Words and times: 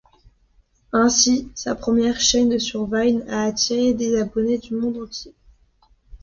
Ainsi, 0.93 1.51
sa 1.53 1.75
première 1.75 2.19
chaîne 2.19 2.57
sur 2.57 2.87
Vine 2.89 3.23
a 3.29 3.43
attiré 3.43 3.93
des 3.93 4.19
abonnés 4.19 4.57
du 4.57 4.73
monde 4.73 4.97
entier. 4.97 5.35